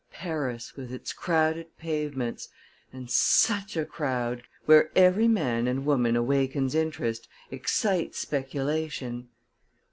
Paris 0.09 0.75
with 0.75 0.91
its 0.91 1.13
crowded 1.13 1.77
pavements 1.77 2.49
and 2.91 3.11
such 3.11 3.77
a 3.77 3.85
crowd, 3.85 4.41
where 4.65 4.89
every 4.95 5.27
man 5.27 5.67
and 5.67 5.85
woman 5.85 6.15
awakens 6.15 6.73
interest, 6.73 7.29
excites 7.51 8.17
speculation! 8.17 9.27